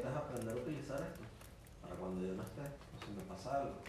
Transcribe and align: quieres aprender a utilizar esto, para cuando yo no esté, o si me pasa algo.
quieres 0.00 0.16
aprender 0.16 0.54
a 0.54 0.60
utilizar 0.60 1.00
esto, 1.02 1.22
para 1.82 1.94
cuando 1.96 2.24
yo 2.24 2.34
no 2.34 2.42
esté, 2.42 2.62
o 2.62 3.04
si 3.04 3.10
me 3.12 3.22
pasa 3.22 3.62
algo. 3.62 3.82